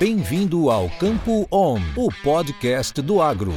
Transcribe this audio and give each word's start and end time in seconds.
Bem-vindo 0.00 0.70
ao 0.70 0.88
Campo 0.88 1.46
On, 1.52 1.78
o 1.94 2.08
podcast 2.22 3.02
do 3.02 3.20
agro. 3.20 3.52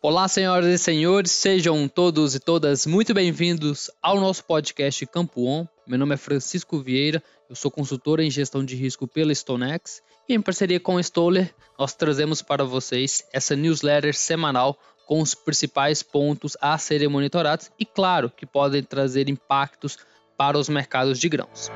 Olá, 0.00 0.28
senhoras 0.28 0.68
e 0.68 0.78
senhores, 0.78 1.32
sejam 1.32 1.88
todos 1.88 2.36
e 2.36 2.38
todas 2.38 2.86
muito 2.86 3.12
bem-vindos 3.12 3.90
ao 4.00 4.20
nosso 4.20 4.44
podcast 4.44 5.04
Campo 5.06 5.44
On. 5.44 5.66
Meu 5.88 5.98
nome 5.98 6.14
é 6.14 6.16
Francisco 6.16 6.78
Vieira, 6.78 7.20
eu 7.48 7.56
sou 7.56 7.68
consultor 7.68 8.20
em 8.20 8.30
gestão 8.30 8.64
de 8.64 8.76
risco 8.76 9.08
pela 9.08 9.34
StoneX 9.34 10.00
e 10.28 10.34
em 10.34 10.40
parceria 10.40 10.78
com 10.78 10.96
a 10.96 11.00
Stoller, 11.00 11.52
nós 11.76 11.92
trazemos 11.92 12.42
para 12.42 12.64
vocês 12.64 13.24
essa 13.32 13.56
newsletter 13.56 14.16
semanal 14.16 14.78
com 15.04 15.20
os 15.20 15.34
principais 15.34 16.00
pontos 16.00 16.56
a 16.60 16.78
serem 16.78 17.08
monitorados 17.08 17.72
e, 17.76 17.84
claro, 17.84 18.30
que 18.30 18.46
podem 18.46 18.84
trazer 18.84 19.28
impactos 19.28 19.98
para 20.38 20.56
os 20.56 20.68
mercados 20.68 21.18
de 21.18 21.28
grãos. 21.28 21.72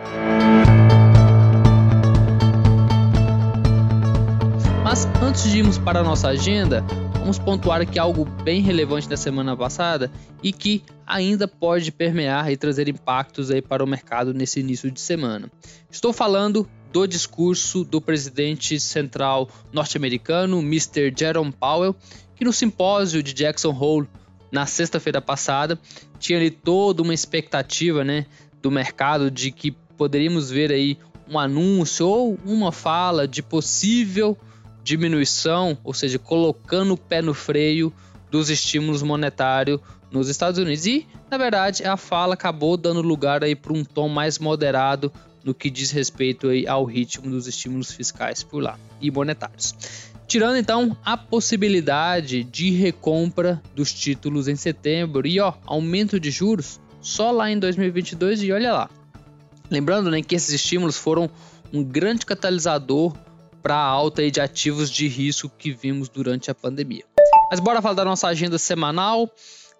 Mas 4.95 5.09
antes 5.21 5.51
de 5.51 5.59
irmos 5.59 5.77
para 5.77 5.99
a 5.99 6.05
nossa 6.05 6.29
agenda, 6.29 6.81
vamos 7.19 7.37
pontuar 7.37 7.81
aqui 7.81 7.99
algo 7.99 8.25
bem 8.25 8.63
relevante 8.63 9.09
da 9.09 9.17
semana 9.17 9.57
passada 9.57 10.09
e 10.41 10.53
que 10.53 10.85
ainda 11.05 11.49
pode 11.49 11.91
permear 11.91 12.49
e 12.53 12.57
trazer 12.57 12.89
impactos 12.89 13.51
aí 13.51 13.61
para 13.61 13.83
o 13.83 13.89
mercado 13.89 14.33
nesse 14.33 14.61
início 14.61 14.93
de 14.93 15.01
semana. 15.01 15.51
Estou 15.91 16.13
falando 16.13 16.71
do 16.93 17.09
discurso 17.09 17.83
do 17.83 18.01
presidente 18.01 18.79
central 18.79 19.49
norte-americano, 19.73 20.61
Mr. 20.61 21.13
Jerome 21.19 21.51
Powell, 21.51 21.97
que 22.37 22.45
no 22.45 22.53
simpósio 22.53 23.21
de 23.21 23.35
Jackson 23.35 23.77
Hole 23.77 24.09
na 24.53 24.65
sexta-feira 24.65 25.21
passada 25.21 25.77
tinha 26.21 26.39
ali 26.39 26.53
toda 26.53 27.03
uma 27.03 27.13
expectativa, 27.13 28.05
né, 28.05 28.27
do 28.63 28.71
mercado 28.71 29.29
de 29.29 29.51
que 29.51 29.73
poderíamos 29.73 30.53
ver 30.53 30.71
aí 30.71 30.97
um 31.29 31.37
anúncio 31.37 32.07
ou 32.07 32.39
uma 32.47 32.71
fala 32.71 33.27
de 33.27 33.43
possível 33.43 34.39
diminuição, 34.85 35.77
ou 35.83 35.95
seja, 35.95 36.19
colocando 36.19 36.93
o 36.93 36.97
pé 36.97 37.23
no 37.23 37.33
freio 37.33 37.93
dos 38.31 38.51
estímulos 38.51 39.03
monetários 39.03 39.81
nos 40.13 40.29
Estados 40.29 40.61
Unidos. 40.61 40.87
E, 40.87 41.09
na 41.31 41.39
verdade, 41.39 41.83
a 41.85 41.97
fala 41.97 42.35
acabou 42.35 42.77
dando 42.77 43.01
lugar 43.01 43.43
aí 43.43 43.57
para 43.57 43.73
um 43.73 43.83
tom 43.83 44.09
mais 44.09 44.39
moderado 44.39 45.11
no 45.43 45.55
que 45.55 45.71
diz 45.71 45.91
respeito 45.91 46.49
aí 46.49 46.67
ao 46.67 46.85
ritmo 46.85 47.31
dos 47.31 47.47
estímulos 47.47 47.91
fiscais 47.91 48.43
por 48.43 48.63
lá 48.63 48.79
e 49.01 49.11
monetários. 49.11 49.75
Tirando 50.27 50.57
então 50.57 50.97
a 51.05 51.17
possibilidade 51.17 52.45
de 52.45 52.71
recompra 52.71 53.63
dos 53.75 53.93
títulos 53.93 54.49
em 54.49 54.57
setembro 54.57 55.27
e 55.27 55.41
ó, 55.41 55.53
aumento 55.67 56.19
de 56.19 56.31
juros 56.31 56.81
só 57.01 57.31
lá 57.31 57.51
em 57.51 57.59
2022 57.59 58.43
e 58.43 58.53
olha 58.53 58.73
lá. 58.73 58.91
Lembrando 59.71 60.11
né, 60.11 60.23
que 60.23 60.35
esses 60.35 60.55
estímulos 60.55 60.97
foram 60.97 61.29
um 61.73 61.83
grande 61.83 62.25
catalisador 62.25 63.15
para 63.65 63.77
a 63.77 63.87
alta 63.87 64.31
de 64.31 64.43
ativos 64.43 64.91
de 64.91 65.09
risco 65.09 65.49
que 65.49 65.73
vimos 65.73 66.11
durante 66.11 66.51
a 66.51 66.55
pandemia. 66.55 67.03
Mas 67.51 67.61
bora 67.61 67.81
falar 67.81 67.95
da 67.95 68.05
nossa 68.05 68.29
agenda 68.29 68.59
semanal, 68.59 69.27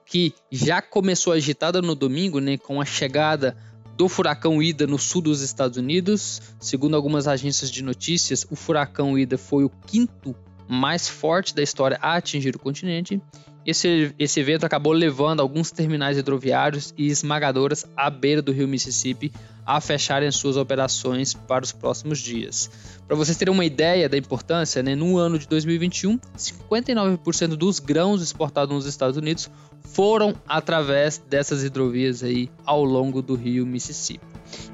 que 0.07 0.33
já 0.51 0.81
começou 0.81 1.35
agitada 1.35 1.83
no 1.83 1.95
domingo, 1.95 2.41
né, 2.41 2.57
com 2.57 2.81
a 2.81 2.87
chegada 2.87 3.55
do 3.95 4.09
furacão 4.09 4.63
Ida 4.63 4.87
no 4.87 4.99
sul 4.99 5.21
dos 5.21 5.43
Estados 5.43 5.77
Unidos. 5.77 6.41
Segundo 6.59 6.97
algumas 6.97 7.29
agências 7.29 7.71
de 7.71 7.83
notícias, 7.83 8.47
o 8.51 8.57
furacão 8.57 9.19
Ida 9.19 9.37
foi 9.37 9.65
o 9.65 9.71
quinto 9.87 10.35
mais 10.67 11.07
forte 11.07 11.55
da 11.55 11.63
história 11.63 11.99
a 12.01 12.15
atingir 12.15 12.57
o 12.57 12.59
continente. 12.59 13.21
Esse, 13.67 14.15
esse 14.19 14.41
evento 14.41 14.65
acabou 14.65 14.93
levando 14.93 15.41
alguns 15.41 15.71
terminais 15.71 16.19
hidroviários 16.19 16.93
e 16.99 17.07
esmagadoras 17.07 17.87
à 17.97 18.11
beira 18.11 18.43
do 18.43 18.53
rio 18.53 18.69
Mississippi 18.69 19.33
a 19.65 19.81
fecharem 19.81 20.31
suas 20.31 20.59
operações 20.59 21.33
para 21.33 21.65
os 21.65 21.73
próximos 21.73 22.19
dias. 22.19 22.71
Para 23.07 23.17
vocês 23.17 23.37
terem 23.39 23.53
uma 23.53 23.65
ideia 23.65 24.07
da 24.09 24.19
importância, 24.19 24.83
né, 24.83 24.95
no 24.95 25.17
ano 25.17 25.39
de 25.39 25.49
2021, 25.49 26.19
59% 26.37 27.57
dos 27.57 27.79
grãos 27.79 28.21
exportados 28.21 28.75
nos 28.75 28.85
Estados 28.85 29.17
Unidos 29.17 29.51
foram 29.83 30.35
através 30.47 31.17
dessas 31.17 31.65
hidrovias 31.65 32.23
aí 32.23 32.51
ao 32.67 32.85
longo 32.85 33.23
do 33.23 33.35
rio 33.35 33.65
Mississippi. 33.65 34.27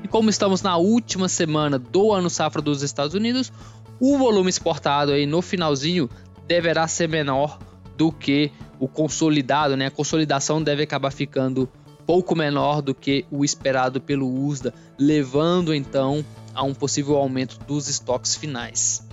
E 0.02 0.08
como 0.08 0.30
estamos 0.30 0.62
na 0.62 0.76
última 0.76 1.28
semana 1.28 1.78
do 1.78 2.12
ano 2.12 2.28
safra 2.28 2.60
dos 2.60 2.82
Estados 2.82 3.14
Unidos, 3.14 3.52
o 4.00 4.18
volume 4.18 4.50
exportado 4.50 5.12
aí 5.12 5.26
no 5.26 5.40
finalzinho 5.40 6.10
deverá 6.48 6.88
ser 6.88 7.08
menor 7.08 7.58
do 7.96 8.10
que 8.10 8.50
o 8.80 8.88
consolidado, 8.88 9.76
né? 9.76 9.86
A 9.86 9.90
consolidação 9.90 10.60
deve 10.60 10.82
acabar 10.82 11.12
ficando 11.12 11.68
pouco 12.06 12.34
menor 12.34 12.80
do 12.80 12.94
que 12.94 13.24
o 13.30 13.44
esperado 13.44 14.00
pelo 14.00 14.26
USDA, 14.26 14.74
levando 14.98 15.72
então 15.72 16.24
a 16.54 16.64
um 16.64 16.74
possível 16.74 17.16
aumento 17.16 17.58
dos 17.66 17.88
estoques 17.88 18.34
finais. 18.34 19.06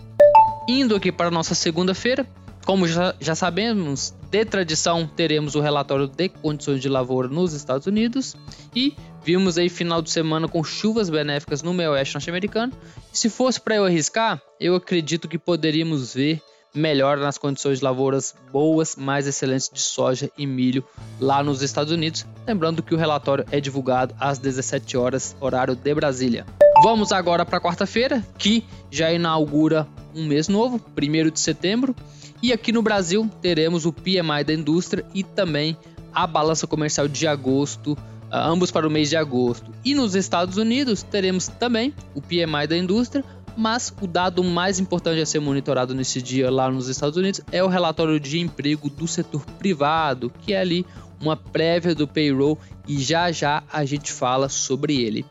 Indo 0.67 0.95
aqui 0.95 1.11
para 1.11 1.29
nossa 1.29 1.53
segunda-feira, 1.53 2.25
como 2.65 2.87
já, 2.87 3.13
já, 3.19 3.35
sabemos, 3.35 4.13
de 4.29 4.43
tradição 4.43 5.07
teremos 5.07 5.55
o 5.55 5.61
relatório 5.61 6.07
de 6.07 6.27
condições 6.27 6.81
de 6.81 6.89
lavoura 6.89 7.27
nos 7.27 7.53
Estados 7.53 7.87
Unidos 7.87 8.35
e 8.75 8.93
vimos 9.23 9.57
aí 9.57 9.69
final 9.69 10.01
de 10.01 10.09
semana 10.09 10.47
com 10.47 10.63
chuvas 10.63 11.09
benéficas 11.09 11.61
no 11.61 11.73
meio 11.73 11.91
oeste 11.91 12.15
norte-americano. 12.15 12.73
Se 13.13 13.29
fosse 13.29 13.61
para 13.61 13.75
eu 13.75 13.85
arriscar, 13.85 14.41
eu 14.59 14.75
acredito 14.75 15.27
que 15.27 15.37
poderíamos 15.37 16.13
ver 16.13 16.41
melhora 16.77 17.19
nas 17.19 17.37
condições 17.37 17.79
de 17.79 17.83
lavouras 17.83 18.35
boas, 18.51 18.95
mais 18.95 19.27
excelentes 19.27 19.69
de 19.73 19.81
soja 19.81 20.31
e 20.37 20.45
milho 20.45 20.83
lá 21.19 21.43
nos 21.43 21.61
Estados 21.61 21.91
Unidos. 21.91 22.25
Lembrando 22.47 22.83
que 22.83 22.93
o 22.93 22.97
relatório 22.97 23.45
é 23.51 23.59
divulgado 23.59 24.15
às 24.19 24.37
17 24.37 24.95
horas, 24.95 25.35
horário 25.39 25.75
de 25.75 25.93
Brasília. 25.93 26.45
Vamos 26.83 27.11
agora 27.11 27.43
para 27.43 27.59
quarta-feira, 27.59 28.23
que 28.37 28.63
já 28.91 29.11
inaugura 29.11 29.87
um 30.15 30.25
mês 30.25 30.47
novo, 30.47 30.79
1 30.95 31.29
de 31.31 31.39
setembro. 31.39 31.95
E 32.41 32.53
aqui 32.53 32.71
no 32.71 32.83
Brasil 32.83 33.27
teremos 33.41 33.85
o 33.85 33.91
PMI 33.91 34.43
da 34.45 34.53
indústria 34.53 35.03
e 35.13 35.23
também 35.23 35.75
a 36.13 36.27
balança 36.27 36.67
comercial 36.67 37.07
de 37.07 37.27
agosto, 37.27 37.97
ambos 38.31 38.71
para 38.71 38.87
o 38.87 38.91
mês 38.91 39.09
de 39.09 39.17
agosto. 39.17 39.71
E 39.83 39.95
nos 39.95 40.15
Estados 40.15 40.57
Unidos 40.57 41.01
teremos 41.01 41.47
também 41.47 41.93
o 42.13 42.21
PMI 42.21 42.67
da 42.67 42.77
indústria, 42.77 43.23
mas 43.57 43.91
o 43.99 44.05
dado 44.05 44.43
mais 44.43 44.79
importante 44.79 45.19
a 45.19 45.25
ser 45.25 45.39
monitorado 45.39 45.95
nesse 45.95 46.21
dia 46.21 46.51
lá 46.51 46.69
nos 46.69 46.87
Estados 46.87 47.17
Unidos 47.17 47.41
é 47.51 47.63
o 47.63 47.67
relatório 47.67 48.19
de 48.19 48.39
emprego 48.39 48.89
do 48.89 49.07
setor 49.07 49.43
privado, 49.57 50.31
que 50.41 50.53
é 50.53 50.61
ali 50.61 50.85
uma 51.19 51.35
prévia 51.35 51.95
do 51.95 52.07
payroll 52.07 52.59
e 52.87 52.99
já 52.99 53.31
já 53.31 53.63
a 53.73 53.83
gente 53.83 54.11
fala 54.11 54.47
sobre 54.47 55.01
ele. 55.01 55.25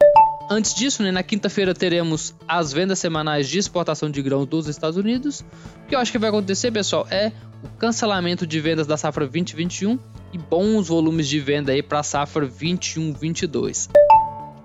Antes 0.51 0.75
disso, 0.75 1.03
né, 1.03 1.11
na 1.11 1.23
quinta-feira 1.23 1.75
teremos 1.75 2.35
as 2.47 2.73
vendas 2.73 2.99
semanais 2.99 3.49
de 3.49 3.59
exportação 3.59 4.11
de 4.11 4.23
grãos 4.23 4.47
dos 4.47 4.69
Estados 4.69 4.97
Unidos. 4.97 5.45
O 5.85 5.89
que 5.89 5.95
eu 5.95 5.99
acho 5.99 6.13
que 6.13 6.19
vai 6.19 6.29
acontecer, 6.29 6.71
pessoal, 6.71 7.07
é 7.11 7.33
o 7.65 7.69
cancelamento 7.79 8.47
de 8.47 8.61
vendas 8.61 8.87
da 8.87 8.97
safra 8.97 9.27
2021 9.27 9.99
e 10.33 10.39
bons 10.39 10.89
volumes 10.89 11.29
de 11.29 11.41
venda 11.41 11.73
aí 11.73 11.83
para 11.83 12.01
a 12.01 12.03
safra 12.05 12.47
21-22. 12.47 13.89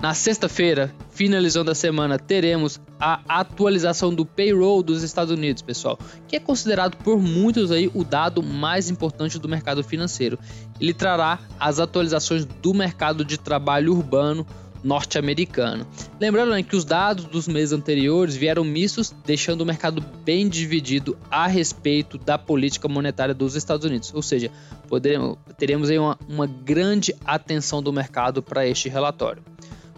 Na 0.01 0.15
sexta-feira, 0.15 0.91
finalizando 1.11 1.69
a 1.69 1.75
semana, 1.75 2.17
teremos 2.17 2.81
a 2.99 3.21
atualização 3.27 4.11
do 4.11 4.25
payroll 4.25 4.81
dos 4.81 5.03
Estados 5.03 5.31
Unidos, 5.31 5.61
pessoal, 5.61 5.99
que 6.27 6.35
é 6.35 6.39
considerado 6.39 6.97
por 6.97 7.19
muitos 7.19 7.69
aí 7.69 7.87
o 7.93 8.03
dado 8.03 8.41
mais 8.41 8.89
importante 8.89 9.37
do 9.37 9.47
mercado 9.47 9.83
financeiro. 9.83 10.39
Ele 10.79 10.91
trará 10.91 11.37
as 11.59 11.79
atualizações 11.79 12.45
do 12.45 12.73
mercado 12.73 13.23
de 13.23 13.37
trabalho 13.37 13.93
urbano 13.93 14.43
norte-americano. 14.83 15.85
Lembrando 16.19 16.49
né, 16.49 16.63
que 16.63 16.75
os 16.75 16.83
dados 16.83 17.25
dos 17.25 17.47
meses 17.47 17.71
anteriores 17.71 18.35
vieram 18.35 18.63
mistos, 18.63 19.13
deixando 19.23 19.61
o 19.61 19.65
mercado 19.67 20.03
bem 20.25 20.49
dividido 20.49 21.15
a 21.29 21.45
respeito 21.45 22.17
da 22.17 22.39
política 22.39 22.87
monetária 22.87 23.35
dos 23.35 23.55
Estados 23.55 23.85
Unidos. 23.85 24.11
Ou 24.15 24.23
seja, 24.23 24.49
poderemos, 24.87 25.37
teremos 25.59 25.91
aí 25.91 25.99
uma, 25.99 26.17
uma 26.27 26.47
grande 26.47 27.13
atenção 27.23 27.83
do 27.83 27.93
mercado 27.93 28.41
para 28.41 28.67
este 28.67 28.89
relatório. 28.89 29.43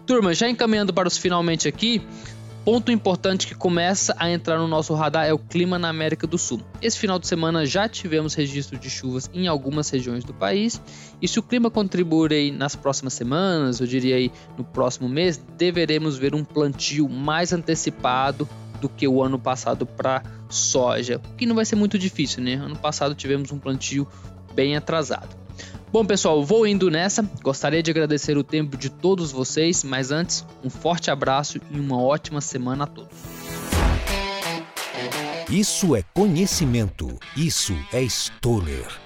Turma, 0.06 0.34
já 0.34 0.48
encaminhando 0.48 0.92
para 0.92 1.08
os 1.08 1.16
finalmente 1.16 1.66
aqui, 1.66 2.02
ponto 2.62 2.92
importante 2.92 3.46
que 3.46 3.54
começa 3.54 4.14
a 4.18 4.30
entrar 4.30 4.58
no 4.58 4.68
nosso 4.68 4.92
radar 4.92 5.26
é 5.26 5.32
o 5.32 5.38
clima 5.38 5.78
na 5.78 5.88
América 5.88 6.26
do 6.26 6.36
Sul. 6.36 6.60
Esse 6.82 6.98
final 6.98 7.18
de 7.18 7.26
semana 7.26 7.64
já 7.64 7.88
tivemos 7.88 8.34
registro 8.34 8.78
de 8.78 8.90
chuvas 8.90 9.30
em 9.32 9.48
algumas 9.48 9.88
regiões 9.88 10.22
do 10.22 10.34
país, 10.34 10.78
e 11.22 11.26
se 11.26 11.38
o 11.38 11.42
clima 11.42 11.70
contribuir 11.70 12.34
aí 12.34 12.50
nas 12.50 12.76
próximas 12.76 13.14
semanas, 13.14 13.80
eu 13.80 13.86
diria 13.86 14.16
aí 14.16 14.30
no 14.58 14.64
próximo 14.64 15.08
mês, 15.08 15.42
deveremos 15.56 16.18
ver 16.18 16.34
um 16.34 16.44
plantio 16.44 17.08
mais 17.08 17.50
antecipado 17.54 18.46
do 18.82 18.90
que 18.90 19.08
o 19.08 19.22
ano 19.22 19.38
passado 19.38 19.86
para 19.86 20.22
soja, 20.50 21.18
o 21.32 21.34
que 21.36 21.46
não 21.46 21.54
vai 21.54 21.64
ser 21.64 21.76
muito 21.76 21.98
difícil, 21.98 22.42
né? 22.42 22.54
Ano 22.54 22.76
passado 22.76 23.14
tivemos 23.14 23.50
um 23.50 23.58
plantio 23.58 24.06
bem 24.54 24.76
atrasado. 24.76 25.43
Bom, 25.94 26.04
pessoal, 26.04 26.44
vou 26.44 26.66
indo 26.66 26.90
nessa. 26.90 27.22
Gostaria 27.40 27.80
de 27.80 27.88
agradecer 27.88 28.36
o 28.36 28.42
tempo 28.42 28.76
de 28.76 28.90
todos 28.90 29.30
vocês, 29.30 29.84
mas 29.84 30.10
antes, 30.10 30.44
um 30.64 30.68
forte 30.68 31.08
abraço 31.08 31.60
e 31.70 31.78
uma 31.78 32.02
ótima 32.02 32.40
semana 32.40 32.82
a 32.82 32.86
todos. 32.88 33.16
Isso 35.48 35.94
é 35.94 36.02
conhecimento. 36.12 37.16
Isso 37.36 37.72
é 37.92 38.02
Stoller. 38.02 39.03